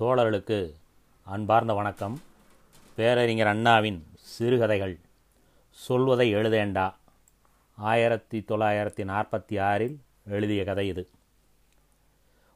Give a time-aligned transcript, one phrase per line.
[0.00, 0.72] தோழர்களுக்கு
[1.22, 2.20] அன்பார்ந்த வணக்கம்.
[2.96, 4.98] பேரறிஞர் அண்ணாவின் சிறுகதைகள்
[5.70, 6.94] சொல்வதை எழுதேண்டா.
[7.76, 11.08] ஆயிரத்தி தொள்ளாயிரத்தி நாற்பத்தி ஆறில் எழுதிய கதை இது.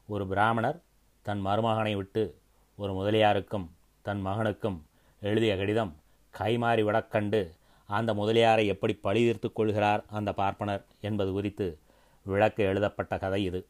[0.06, 0.80] ஒரு பிராமணர்
[1.22, 2.34] தன் மருமகனை விட்டு
[2.76, 3.66] ஒரு முதலியாருக்கும்
[4.02, 4.78] தன் மகனுக்கும்
[5.20, 5.96] எழுதிய கடிதம்
[6.38, 7.54] கைமாறி விடக்கண்டு
[7.86, 11.78] அந்த முதலியாரை எப்படி பழியீர்த்துக் கொள்கிறார் அந்த பார்ப்பனர் என்பது குறித்து
[12.22, 13.66] விளக்க எழுதப்பட்ட கதை இது.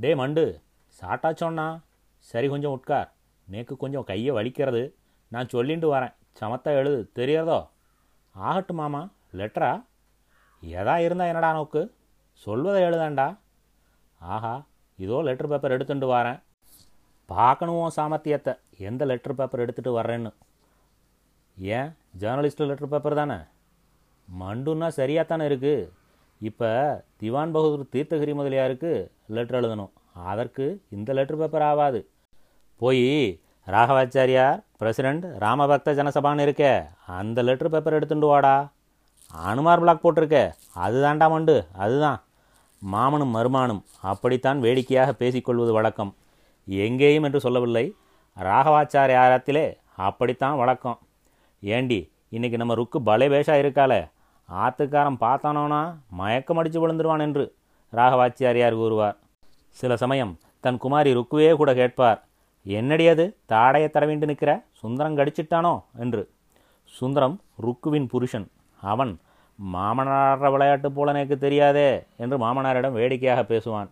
[0.00, 0.60] டே மண்டு
[1.00, 1.80] சாட்டா சொன்னா
[2.30, 3.08] சரி கொஞ்சம் உட்கார்
[3.48, 4.82] நேக்கு கொஞ்சம் கையை வலிக்கிறது.
[5.32, 6.14] நான் சொல்லிட்டு வரேன்.
[6.40, 7.00] சமத்தா எழுது.
[7.18, 7.58] தெரியறதோ
[8.34, 9.02] ஆகட்டும் மாமா.
[9.40, 9.72] லெட்டரா?
[10.62, 11.82] எதா இருந்தா என்னடா நோக்கு?
[12.46, 13.26] சொல்வதை எழுதாண்டா.
[14.20, 14.54] ஆஹா
[14.98, 16.38] இதோ லெட்டர் பேப்பர் எடுத்துட்டு வரேன்.
[17.30, 18.52] பார்க்கணும் சாமர்த்தியத்தை.
[18.88, 20.32] எந்த லெட்டர் பேப்பர் எடுத்துகிட்டு வர்றேன்னு.
[21.58, 21.90] ஏன்?
[22.20, 23.38] ஜேர்னலிஸ்ட்டு லெட்டர் பேப்பர் தானே?
[24.28, 25.90] மண்டுன்னா சரியாக தானே இருக்குது
[26.48, 26.70] இப்போ
[27.20, 28.90] திவான் பகதூர் தீர்த்தகிரி முதலியாருக்கு
[29.36, 29.92] லெட்டர் எழுதணும்.
[30.30, 32.00] அதற்கு இந்த லெட்டர் பேப்பர் ஆகாது
[32.76, 33.04] போய்
[33.66, 36.72] ராகவாச்சாரியார் பிரசிடெண்ட் ராமபக்த ஜனசபான்னு இருக்கே
[37.18, 38.72] அந்த லெட்ரு பேப்பர் எடுத்துட்டு வாடா.
[39.34, 40.38] அனுமார் பிளாக் போட்டிருக்க
[40.84, 42.18] அதுதான்டா மண்டு அதுதான்.
[42.92, 46.14] மாமனும் மருமானும் அப்படித்தான் வேடிக்கையாக பேசிக்கொள்வது வழக்கம்.
[46.68, 47.94] எங்கேயும் என்று சொல்லவில்லை.
[48.40, 49.64] ராகவாச்சாரியாரத்திலே
[49.96, 50.98] அப்படித்தான் வழக்கம்.
[51.60, 54.00] ஏண்டி இன்னைக்கு நம்ம ருக்கு பலே பேஷாக இருக்காளே.
[54.48, 57.44] ஆத்துக்காரன் பார்த்தானோனா மயக்கம் அடித்து விழுந்துருவான் என்று
[57.92, 59.16] ராகவாச்சாரியார் கூறுவார்.
[59.70, 62.20] சில சமயம் தன் குமாரி ருக்குவே கூட கேட்பார்.
[62.64, 63.36] என்னடி அது?
[63.48, 65.82] தாடையை தடவிண்டு நிற்கிற சுந்தரம் கடிச்சிட்டானோ?
[65.98, 66.30] என்று.
[66.84, 68.50] சுந்தரம் ருக்குவின் புருஷன்.
[68.80, 69.18] அவன்
[69.72, 73.88] மாமனார விளையாட்டு போல எனக்கு தெரியாதே என்று மாமனாரிடம் வேடிக்கையாக பேசுவான்.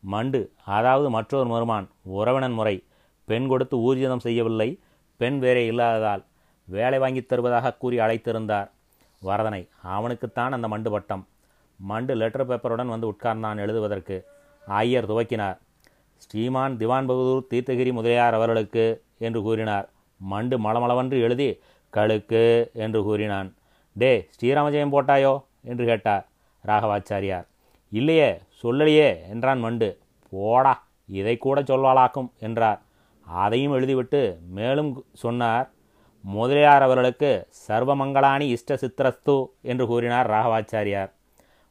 [0.00, 2.84] மண்டு அதாவது மற்றொரு மருமான் உறவினன் முறை.
[3.24, 4.80] பெண் கொடுத்து ஊர்ஜிதம் செய்யவில்லை.
[5.16, 6.24] பெண் வேறே இல்லாததால்
[6.64, 8.70] வேலை வாங்கித் தருவதாக கூறி அழைத்திருந்தார்.
[9.22, 11.26] வரதனை அவனுக்குத்தான் அந்த மண்டு பட்டம்.
[11.76, 14.24] மண்டு லெட்டர் பேப்பருடன் வந்து உட்கார்ந்தான் எழுதுவதற்கு.
[14.66, 15.58] ஐயர் துவக்கினார்.
[16.24, 18.84] ஸ்ரீமான் திவான் பகதூர் தீர்த்தகிரி முதலியார் அவர்களுக்கு
[19.18, 19.86] என்று கூறினார்.
[20.20, 21.48] மண்டு மளமளவென்று எழுதி
[21.92, 22.44] கழுக்கு
[22.84, 23.48] என்று கூறினான்.
[23.96, 25.34] டே ஸ்ரீராமஜெயம் போட்டாயோ?
[25.64, 26.24] என்று கேட்டார்
[26.64, 27.46] ராகவாச்சாரியார்.
[27.92, 28.30] இல்லையே
[28.62, 29.88] சொல்லலையே என்றான் மண்டு.
[30.32, 30.74] போடா
[31.08, 32.80] இதை கூட சொல்வாளாக்கும் என்றார்.
[33.26, 34.20] அதையும் எழுதிவிட்டு
[34.58, 35.66] மேலும் சொன்னார்
[36.24, 37.30] முதலியார் அவர்களுக்கு
[37.68, 41.10] சர்வமங்களானி இஷ்ட சித்திரஸ்து என்று கூறினார் ராகவாச்சாரியார்.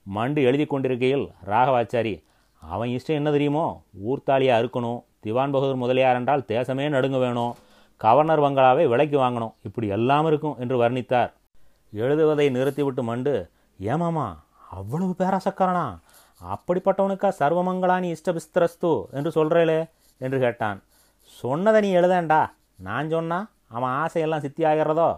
[0.05, 2.13] மண்டு எழுதி கொண்டிருக்கையில் ராகவாச்சாரி
[2.61, 3.65] அவன் இஷ்டம் என்ன தெரியுமோ?
[4.09, 5.03] ஊர்த்தாலியாக அறுக்கணும்.
[5.23, 7.53] திவான் பகதூர் முதலியார் என்றால் தேசமே நடுங்க வேணும்.
[7.97, 9.53] கவர்னர் பங்களாவை விலைக்கு வாங்கணும்.
[9.61, 11.31] இப்படி எல்லாம் இருக்கும் என்று வர்ணித்தார்.
[11.93, 13.33] எழுதுவதை நிறுத்திவிட்டு மண்டு
[13.79, 14.27] ஏமாமா
[14.69, 15.85] அவ்வளவு பேராசக்காரனா?
[16.41, 19.79] அப்படிப்பட்டவனுக்கா சர்வமங்களானி இஷ்டபிஸ்திரஸ்து என்று சொல்கிறேளே
[20.17, 20.83] என்று கேட்டான்.
[21.25, 22.41] சொன்னதை நீ எழுதேண்டா.
[22.75, 25.09] நான் சொன்னா அவன் ஆசையெல்லாம் சித்தி ஆகிறதோ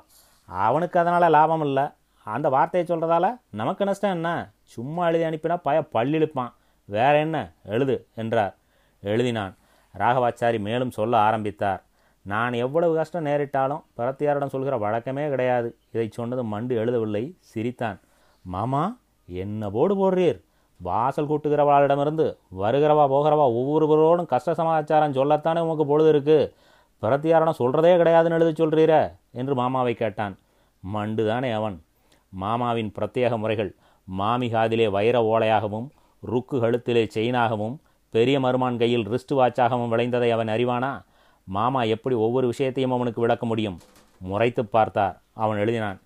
[0.50, 1.84] அவனுக்கு அதனால் லாபம் இல்லை.
[2.24, 4.30] அந்த வார்த்தையை சொல்கிறதால நமக்கு நஷ்டம் என்ன?
[4.64, 6.52] சும்மா எழுதி அனுப்பினா பய பள்ளிழுப்பான்
[6.86, 8.56] வேற என்ன எழுது என்றார்.
[9.04, 9.54] எழுதினான்.
[9.98, 11.84] ராகவாச்சாரி மேலும் சொல்ல ஆரம்பித்தார்.
[12.22, 15.76] நான் எவ்வளவு கஷ்டம் நேரிட்டாலும் பரத்தியாரிடம் சொல்கிற வழக்கமே கிடையாது.
[15.92, 18.00] இதை சொன்னது மண்டு எழுதவில்லை சிரித்தான்.
[18.42, 20.44] மாமா என்ன போடு போடுறீர்?
[20.78, 26.54] வாசல் கூட்டுகிறவாளிடமிருந்து வருகிறவா போகிறவா ஒவ்வொருவரோடும் கஷ்ட சமாச்சாரம் சொல்லத்தானே உமக்கு பொழுது இருக்கு?
[27.02, 30.38] பிரத்தியாரிடம் சொல்கிறதே கிடையாதுன்னு எழுதி சொல்கிறீர என்று மாமாவை கேட்டான்.
[30.80, 31.84] மண்டு தானே அவன்.
[32.30, 33.76] மாமாவின் பிரத்யேக முறைகள்
[34.18, 35.90] மாமிகாதிலே வைர ஓலையாகவும்
[36.26, 37.76] ருக்கு கழுத்திலே செயினாகவும்
[38.10, 41.04] பெரிய மருமான் கையில் ரிஸ்ட் வாட்சாகவும் விளைந்ததை அவன் அறிவானா?
[41.44, 43.80] மாமா எப்படி ஒவ்வொரு விஷயத்தையும் அவனுக்கு விளக்க முடியும்?
[44.18, 45.22] முறைத்து பார்த்தார்.
[45.34, 46.00] அவன் எழுதினான்.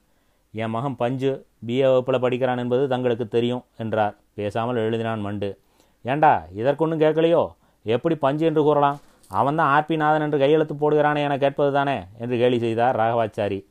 [0.51, 4.15] என் மகன் பஞ்சு பிஏ வகுப்பில் படிக்கிறான் என்பது தங்களுக்கு தெரியும் என்றார்.
[4.33, 5.59] பேசாமல் எழுதினான் மண்டு.
[6.03, 7.43] ஏண்டா இதற்கொன்னும் கேட்கலையோ?
[7.83, 8.99] எப்படி பஞ்சு என்று கூறலாம்?
[9.29, 13.65] அவன்தான் ஆர்பி நாதன் என்று கையெழுத்து போடுகிறானே என கேட்பது தானே என்று கேலி செய்தார் ராகவாச்சாரி.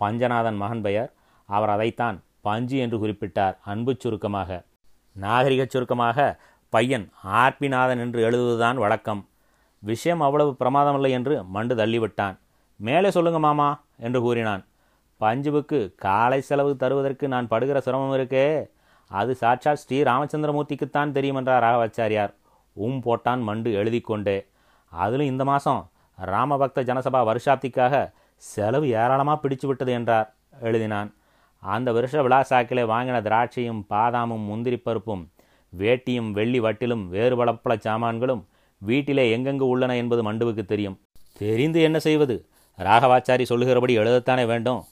[0.00, 1.12] பஞ்சநாதன் மகன் பெயர்.
[1.44, 4.62] அவர் அதைத்தான் பஞ்சு என்று குறிப்பிட்டார் அன்பு சுருக்கமாக.
[5.22, 6.18] நாகரிக சுருக்கமாக
[6.74, 7.06] பையன்
[7.40, 9.22] ஆர்பிநாதன் என்று எழுதுவதுதான் வழக்கம்.
[9.82, 12.36] விஷயம் அவ்வளவு பிரமாதமில்லை என்று மண்டு தள்ளிவிட்டான்.
[12.80, 13.68] மேலே சொல்லுங்க மாமா
[14.06, 14.62] என்று கூறினான்.
[15.20, 18.46] பஞ்சுவுக்கு காலை செலவு தருவதற்கு நான் படுகிற சிரமம் இருக்கே.
[19.10, 22.32] அது சாட்சாத் ஸ்ரீ ராமச்சந்திரமூர்த்திக்குத்தான் தெரியும் என்றார் ராகவாச்சாரியார்.
[22.72, 24.38] உம் போட்டான் மண்டு எழுதி கொண்டே
[24.92, 25.80] அதிலும் இந்த மாதம்
[26.32, 27.94] ராமபக்த ஜனசபா வருஷாப்திக்காக
[28.36, 30.28] செலவு ஏராளமாக பிடிச்சு விட்டது என்றார்
[30.62, 31.10] எழுதினான்.
[31.58, 35.30] அந்த வருஷ விழாசாக்கிலே வாங்கின திராட்சையும் பாதாமும் முந்திரி பருப்பும்
[35.78, 41.00] வேட்டியும் வெள்ளி வட்டிலும் வேறு பலப்பல சாமான்களும் வீட்டிலே எங்கெங்கு உள்ளன என்பது மண்டுவுக்கு தெரியும்.
[41.36, 42.46] தெரிந்து என்ன செய்வது?
[42.78, 44.84] ராகவாச்சாரி சொல்லுகிறபடி எழுதத்தானே வேண்டும்.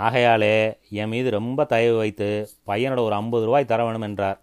[0.00, 4.40] ஆகையாலே என் மீது ரொம்ப தயவு வைத்து பையனோட ஒரு ஐம்பது ரூபாய் தர வேணும் என்றார்.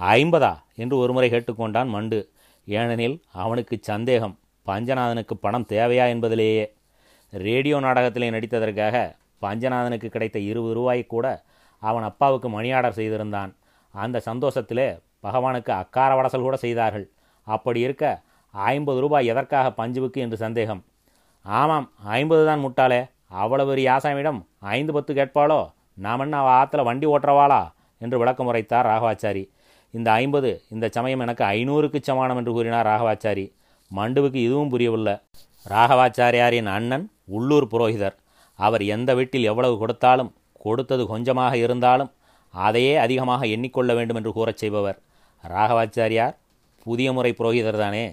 [0.00, 0.58] ஐம்பதா?
[0.74, 2.30] என்று ஒருமுறை கேட்டுக்கொண்டான் மண்டு.
[2.66, 4.38] ஏனெனில் அவனுக்கு சந்தேகம்.
[4.66, 6.74] பஞ்சநாதனுக்கு பணம் தேவையா என்பதிலேயே.
[7.30, 11.44] ரேடியோ நாடகத்திலே நடித்ததற்காக பஞ்சநாதனுக்கு கிடைத்த இருபது ரூபாய் கூட
[11.78, 13.56] அவன் அப்பாவுக்கு மணி ஆர்டர் செய்திருந்தான்.
[13.94, 17.10] அந்த சந்தோஷத்திலே பகவானுக்கு அக்கார வடசல் கூட செய்தார்கள்.
[17.42, 20.84] அப்படி இருக்க ஐம்பது ரூபாய் எதற்காக பஞ்சுவுக்கு என்று சந்தேகம்.
[21.42, 23.10] ஆமாம் ஐம்பது தான் முட்டாளே.
[23.28, 25.72] அவ்வளவு பெரிய ஆசாமியிடம் ஐந்து பத்து கேட்பாளோ?
[25.94, 27.72] நாம் என்ன அவள் ஆற்றுல வண்டி ஓட்டுறவாளா?
[27.98, 29.50] என்று விளக்கம் உரைத்தார் ராகவாச்சாரி.
[29.90, 33.52] இந்த ஐம்பது இந்த சமயம் எனக்கு ஐநூறுக்கு சமானம் என்று கூறினார் ராகவாச்சாரி.
[33.96, 35.16] மண்டுவுக்கு இதுவும் புரியவில்லை.
[35.68, 38.16] ராகவாச்சாரியாரின் அண்ணன் உள்ளூர் புரோகிதர்.
[38.66, 40.30] அவர் எந்த வீட்டில் எவ்வளவு கொடுத்தாலும்
[40.64, 42.10] கொடுத்தது கொஞ்சமாக இருந்தாலும்
[42.54, 44.98] அதையே அதிகமாக எண்ணிக்கொள்ள வேண்டும் என்று கூறச் செய்பவர்.
[45.44, 46.34] ராகவாச்சாரியார்
[46.86, 48.04] புதிய முறை புரோகிதர் தானே.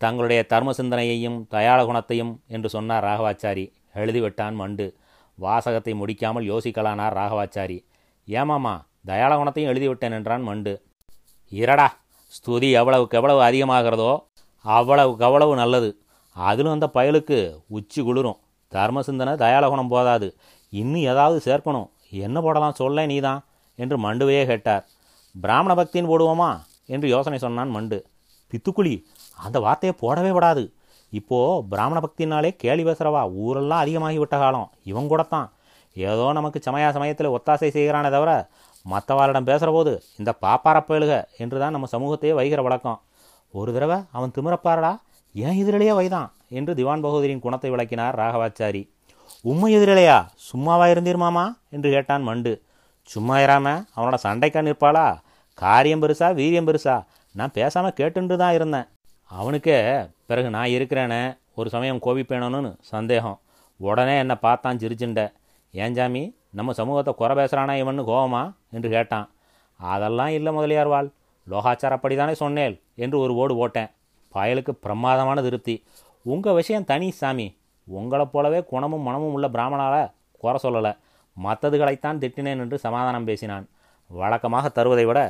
[0.00, 3.64] தங்களுடைய தர்ம சிந்தனையையும் தயாள குணத்தையும் என்று சொன்னார் ராகவாச்சாரி.
[4.00, 4.86] எழுதிவிட்டான் மண்டு.
[5.38, 7.78] வாசகத்தை முடிக்காமல் யோசிக்கலானார் ராகவாச்சாரி.
[8.28, 8.74] ஏமாமா
[9.10, 10.74] தயாள குணத்தையும் எழுதிவிட்டேன் என்றான் மண்டு.
[11.52, 11.88] இரடா
[12.32, 14.12] ஸ்துதி எவ்வளவுக்கு எவ்வளவு அதிகமாகிறதோ
[14.64, 15.90] அவ்வளவுக்கு அவ்வளவு நல்லது.
[16.36, 17.38] அதிலும் அந்த பயலுக்கு
[17.76, 18.38] உச்சி குளிரும்.
[18.68, 20.36] தர்ம சிந்தனை தயாலகுணம் போதாது.
[20.70, 21.88] இன்னும் ஏதாவது சேர்க்கணும்.
[22.10, 22.74] என்ன போடலாம்?
[22.74, 23.44] சொல்ல நீதான்
[23.76, 24.86] என்று மண்டுவையே கேட்டார்.
[25.40, 26.60] பிராமண பக்தின்னு போடுவோமா?
[26.86, 28.06] என்று யோசனை சொன்னான் மண்டு.
[28.50, 29.02] பித்துக்குழி
[29.36, 30.72] அந்த வார்த்தையை போடவே விடாது.
[31.10, 34.70] இப்போது பிராமண பக்தினாலே கேலி பேசுகிறவா ஊரெல்லாம் அதிகமாகி விட்ட காலம்.
[34.84, 35.52] இவன் கூடத்தான்.
[35.94, 38.48] ஏதோ நமக்கு சமயா சமயத்தில் ஒத்தாசை செய்கிறானே தவிர
[38.82, 43.00] மற்றவாரிடம் பேசுகிற போது இந்த பாப்பாரப்பயலுக என்று தான் நம்ம சமூகத்தையே வைகிற வழக்கம்.
[43.50, 45.00] ஒரு தடவை அவன் திமிரப்பாரடா?
[45.34, 46.32] ஏன் இதிலேயே வைதான்.
[46.48, 48.88] என்று திவான் பகதூரின் குணத்தை விளக்கினார் ராகவாச்சாரி.
[49.42, 50.26] உண்மை எதிரிலையா?
[50.34, 51.56] சும்மாவா இருந்தீர் மாமா?
[51.70, 52.62] என்று கேட்டான் மண்டு.
[53.02, 55.18] சும்மா இராம அவனோட சண்டைக்கா நிற்பாளா?
[55.54, 57.04] காரியம் பெருசா வீரியம் பெருசா?
[57.34, 58.88] நான் பேசாமல் கேட்டுண்டு தான் இருந்தேன்.
[59.30, 59.78] அவனுக்கே
[60.26, 63.38] பிறகு நான் இருக்கிறேனே ஒரு சமயம் கோபிப்பேனோன்னு சந்தேகம்.
[63.76, 65.32] உடனே என்னை பார்த்தான் சிரிச்சுண்ட
[65.74, 68.52] ஏன் ஜாமி நம்ம சமூகத்தை குறை பேசுகிறானா இவன்னு கோவமா?
[68.70, 69.30] என்று கேட்டான்.
[69.76, 71.08] அதெல்லாம் இல்லை முதலியார் வாழ்
[71.50, 73.90] லோகாச்சாரப்படி தானே சொன்னேன் என்று ஒரு ஓடு போட்டேன்
[74.34, 75.84] பயலுக்கு பிரமாதமான திருப்தி.
[76.30, 77.46] உங்கள் விஷயம் தனி சாமி.
[77.88, 79.96] உங்களைப் போலவே குணமும் மனமும் உள்ள பிராமணால
[80.42, 80.92] குறை சொல்லலை.
[81.36, 83.66] மற்றதுகளைத்தான் திட்டினேன் என்று சமாதானம் பேசினான்.
[84.10, 85.20] வழக்கமாக தருவதை விட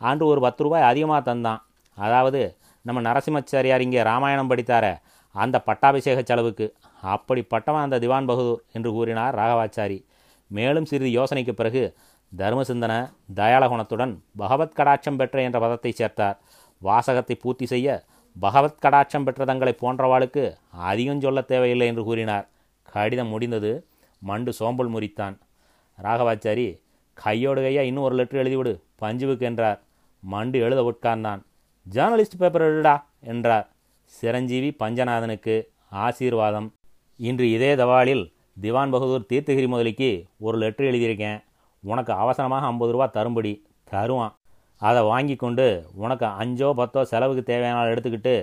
[0.00, 1.60] ஆண்டு ஒரு பத்து ரூபாய் அதிகமாக தந்தான்.
[1.98, 2.40] அதாவது
[2.86, 4.86] நம்ம நரசிம்மச்சாரியார் இங்கே ராமாயணம் படித்தார
[5.34, 6.66] அந்த பட்டாபிஷேக செலவுக்கு.
[7.12, 9.98] அப்படிப்பட்டவன் அந்த திவான் பகதூர் என்று கூறினார் ராகவாச்சாரி.
[10.50, 11.82] மேலும் சிறிது யோசனைக்கு பிறகு
[12.32, 12.94] தர்மசிந்தன
[13.36, 16.36] தயாளகுணத்துடன் பகவத் கடாட்சம் பெற்ற என்ற பதத்தை சேர்த்தார்.
[16.82, 17.88] வாசகத்தை பூர்த்தி செய்ய
[18.40, 22.48] பகவத் கடாட்சம் பெற்ற தங்களை போன்றவாளுக்கு அதிகம் சொல்ல தேவையில்லை என்று கூறினார்.
[22.82, 23.86] கடிதம் முடிந்தது
[24.18, 25.38] மண்டு சோம்பல் முறித்தான்.
[26.02, 26.80] ராகவாச்சாரி
[27.14, 29.80] கையோடு கையா இன்னும் ஒரு லெட்டர் எழுதிவிடு பஞ்சுவுக்கு என்றார்.
[30.20, 31.40] மண்டு எழுத உட்கார்ந்தான்.
[31.90, 33.68] ஜேர்னலிஸ்ட் பேப்பர் எழுடா என்றார்.
[34.04, 36.72] சிரஞ்சீவி பஞ்சநாதனுக்கு ஆசீர்வாதம்.
[37.16, 41.42] இன்று இதே தவாலில் திவான் பகதூர் தீர்த்தகிரி முதலிக்கு ஒரு லெட்டர் எழுதியிருக்கேன்.
[41.82, 43.52] உனக்கு அவசரமாக ஐம்பது ரூபா தரும்படி
[43.84, 44.34] தருவான்.
[44.82, 45.66] அதை வாங்கி கொண்டு
[46.02, 48.34] உனக்கு அஞ்சோ பத்தோ செலவுக்கு தேவையான எடுத்துக்கிட்டு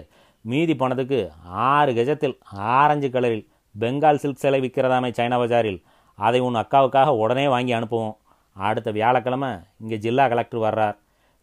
[0.45, 1.19] மீதி பணத்துக்கு
[1.67, 2.35] ஆறு கஜத்தில்
[2.79, 3.45] ஆரஞ்சு கலரில்
[3.75, 5.79] பெங்கால் சில்க் சிலை விற்கிறதாமே சைனா பஜாரில்.
[6.19, 8.15] அதை உன் அக்காவுக்காக உடனே வாங்கி அனுப்புவோம்.
[8.55, 9.49] அடுத்த வியாழக்கிழமை
[9.81, 10.95] இங்கே ஜில்லா கலெக்டர் வர்றார்.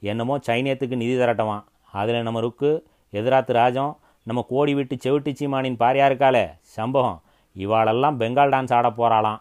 [0.02, 1.64] என்னமோ சைனியத்துக்கு நிதி திரட்டவான்.
[2.00, 2.70] அதில் நம்ம ருக்கு
[3.12, 3.92] எதிராத்து ராஜம்
[4.26, 6.44] நம்ம கோடி விட்டு செவிட்டு சீமானின் பாரியா இருக்காளே
[6.76, 7.18] சம்பவம்.
[7.56, 9.40] இவாளெல்லாம் பெங்கால் டான்ஸ் ஆட போகிறாளாம்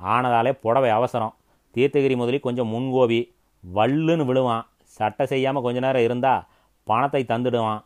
[0.00, 1.34] ஆனதாலே புடவை அவசரம்.
[1.74, 3.20] தீர்த்தகிரி முதலி கொஞ்சம் முன்கோபி
[3.64, 4.64] வல்லுன்னு விழுவான்.
[4.96, 6.46] சட்டை செய்யாமல் கொஞ்ச நேரம் இருந்தால்
[6.86, 7.82] பணத்தை தந்துடுவான்.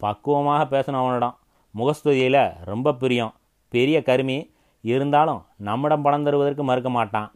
[0.00, 1.36] பக்குவமாக பேசணும் அவனிடம்.
[1.74, 3.32] முகஸ்துதியில் ரொம்ப பிரியம்.
[3.72, 4.38] பெரிய கருமி.
[4.84, 7.28] இருந்தாலும் நம்மிடம் பணம் தருவதற்கு மறுக்க மாட்டான்.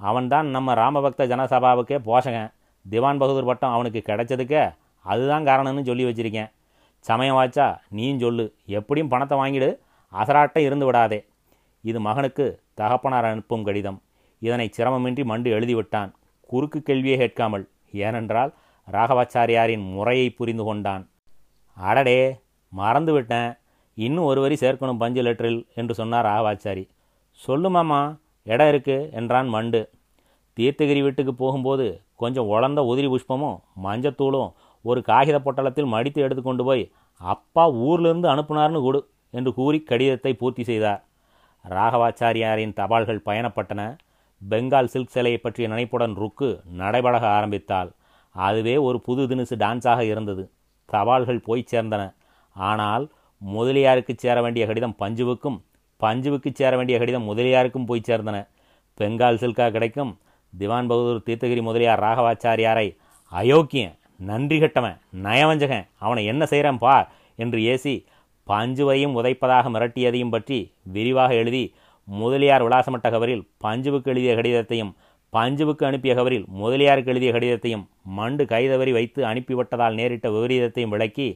[0.00, 2.50] அவன்தான் நம்ம ராமபக்த ஜனசபாவுக்கே போஷகன்.
[2.90, 4.62] திவான் பகதூர் பட்டம் அவனுக்கு கிடைச்சதுக்கே
[5.04, 6.50] அதுதான் காரணம்னு சொல்லி வச்சிருக்கேன்.
[7.04, 8.44] சமயம் வாச்சா நீயும் சொல்லு.
[8.78, 9.68] எப்படியும் பணத்தை வாங்கிடு.
[10.12, 11.20] அசராட்டம் இருந்து விடாதே.
[11.84, 13.98] இது மகனுக்கு தகப்பனார் அனுப்பும் கடிதம்.
[14.42, 16.10] இதனை சிரமமின்றி மண்டு எழுதிவிட்டான்.
[16.50, 17.64] குறுக்கு கேள்வியை கேட்காமல்.
[17.92, 18.52] ஏனென்றால்
[18.92, 21.04] ராகவாச்சாரியாரின் முறையை புரிந்து கொண்டான்.
[21.76, 22.36] அடடே
[22.72, 23.50] மறந்துவிட்டேன்
[23.94, 26.84] இன்னும் ஒரு வரி சேர்க்கணும் பஞ்சு லெட்டரில் என்று சொன்னார் ராகவாச்சாரி.
[27.40, 29.90] சொல்லுமாமா இடம் இருக்கு என்றான் மண்டு.
[30.56, 31.86] தீர்த்தகிரி வீட்டுக்கு போகும்போது
[32.16, 39.00] கொஞ்சம் உழந்த உதிரி புஷ்பமும் மஞ்சத்தூளும் ஒரு காகித பொட்டலத்தில் மடித்து எடுத்துக்கொண்டு போய் அப்பா ஊர்லேருந்து அனுப்புனார்னு கொடு
[39.30, 41.04] என்று கூறி கடிதத்தை பூர்த்தி செய்தார்.
[41.70, 43.96] ராகவாச்சாரியாரின் தபால்கள் பயணப்பட்டன.
[44.50, 47.90] பெங்கால் சில்க் சிலையை பற்றிய நினைப்புடன் ருக்கு நடைபழக ஆரம்பித்தாள்.
[48.36, 50.44] அதுவே ஒரு புது தினுசு டான்ஸாக இருந்தது.
[50.88, 52.02] சவால்கள் போய் சேர்ந்தன.
[52.56, 53.04] ஆனால்
[53.42, 55.58] முதலியாருக்கு சேர வேண்டிய கடிதம் பஞ்சுவுக்கும்
[56.00, 58.36] பஞ்சுவுக்கு சேர வேண்டிய கடிதம் முதலியாருக்கும் போய் சேர்ந்தன.
[59.00, 60.12] பெங்கால் சில்கா கிடைக்கும்.
[60.52, 62.88] திவான் பகதூர் தீர்த்தகிரி முதலியார் ராகவாச்சாரியாரை
[63.32, 67.06] அயோக்கியன் நன்றி கட்டவன் நயவஞ்சகன் அவனை என்ன செய்கிறான் பார்
[67.38, 67.94] என்று ஏசி
[68.46, 71.64] பஞ்சுவையும் உதைப்பதாக மிரட்டியதையும் பற்றி விரிவாக எழுதி
[72.08, 74.92] முதலியார் விலாசமட்ட கவரில் பஞ்சுவுக்கு எழுதிய கடிதத்தையும்
[75.34, 77.84] பஞ்சுவுக்கு அனுப்பிய கவரில் முதலியாருக்கு எழுதிய கடிதத்தையும்
[78.18, 81.28] மண்டு கைதவறி வைத்து அனுப்பிவிட்டதால் நேரிட்ட விபரீதத்தையும் விளக்கி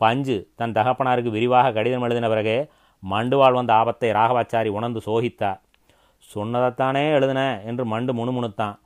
[0.00, 2.56] பஞ்சு தன் தகப்பனாருக்கு விரிவாக கடிதம் எழுதின பிறகு
[3.02, 5.60] மண்டுவால் வந்த ஆபத்தை ராகவாச்சாரி உணர்ந்து சோகித்தார்
[6.30, 8.76] சொன்னதைத்தானே எழுதின என்று மண்டு முணுமுணுத்தான்.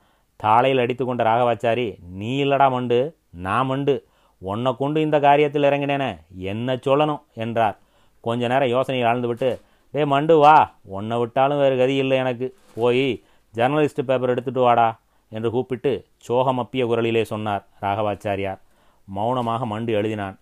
[0.40, 1.86] தாளையில் அடித்து கொண்ட ராகவாச்சாரி
[2.18, 2.98] நீ இல்லடா மண்டு
[3.46, 3.94] நான் மண்டு.
[4.42, 6.10] உன்னை கொண்டு இந்த காரியத்தில் இறங்கினேனே
[6.52, 7.76] என்ன சொல்லணும் என்றார்.
[8.24, 9.50] கொஞ்ச நேரம் யோசனையில் ஆழ்ந்துவிட்டு
[9.94, 10.56] டே மண்டு வா.
[10.96, 12.46] உன்னை விட்டாலும் வேறு கதி இல்லை எனக்கு.
[12.74, 13.06] போய்
[13.54, 14.88] ஜர்னலிஸ்ட் பேப்பர் எடுத்துட்டு வாடா
[15.32, 15.92] என்று கூப்பிட்டு
[16.28, 18.60] சோகமப்பிய குரலிலே சொன்னார் ராகவாச்சாரியார்.
[19.08, 20.36] மௌனமாக மண்டு எழுதினான்.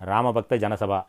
[0.00, 1.00] ராமபக்த ஜனசபா.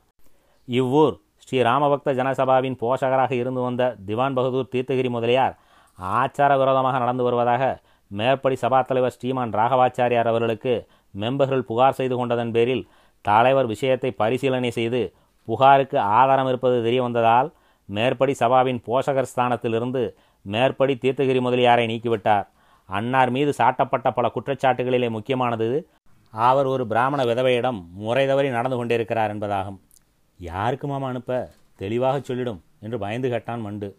[0.67, 5.55] இவ்வூர் ஸ்ரீ ராமபக்த ஜனசபாவின் போஷகராக இருந்து வந்த திவான் பகதூர் தீர்த்தகிரி முதலியார்
[5.99, 7.63] ஆச்சார விரோதமாக நடந்து வருவதாக
[8.11, 10.73] மேற்படி சபா தலைவர் ஸ்ரீமான் ராகவாச்சாரியார் அவர்களுக்கு
[11.13, 12.83] மெம்பர்கள் புகார் செய்து கொண்டதன் பேரில்
[13.25, 15.01] தலைவர் விஷயத்தை பரிசீலனை செய்து
[15.47, 17.49] புகாருக்கு ஆதாரம் இருப்பது தெரிய வந்ததால்
[17.89, 20.03] மேற்படி சபாவின் போஷகர் ஸ்தானத்திலிருந்து
[20.43, 22.47] மேற்படி தீர்த்தகிரி முதலியாரை நீக்கிவிட்டார்.
[22.89, 25.87] அன்னார் மீது சாட்டப்பட்ட பல குற்றச்சாட்டுகளிலே முக்கியமானது
[26.31, 29.79] அவர் ஒரு பிராமண விதவையிடம் முறை தவறி நடந்து கொண்டிருக்கிறார் என்பதாகும்.
[30.39, 31.51] யாருக்கு மாமா அனுப்ப?
[31.75, 33.95] தெளிவாக சொல்லிடும் என்று பயந்து கேட்டான் மண்டு.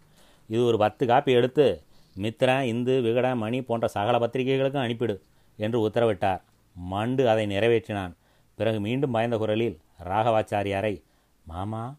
[0.49, 1.83] இது ஒரு பத்து காப்பி எடுத்து
[2.17, 5.21] மித்ரன் இந்து விகட மணி போன்ற சகல பத்திரிகைகளுக்கும் அனுப்பிடு
[5.57, 6.41] என்று உத்தரவிட்டார்.
[6.77, 8.13] மண்டு அதை நிறைவேற்றினான்.
[8.55, 11.03] பிறகு மீண்டும் பயந்த குரலில் ராகவாச்சாரியாரை
[11.47, 11.95] மாமா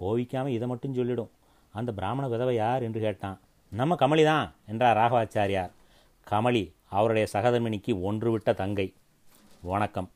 [0.00, 1.30] கோவிக்காமல் இதை மட்டும் சொல்லிடும்.
[1.72, 2.82] அந்த பிராமண விதவை யார்?
[2.82, 3.40] என்று கேட்டான்.
[3.70, 5.70] நம்ம கமலி தான் என்றார் ராகவாச்சாரியார்.
[6.30, 8.94] கமலி அவருடைய சகதமினிக்கு ஒன்று விட்ட தங்கை.
[9.60, 10.10] வணக்கம்.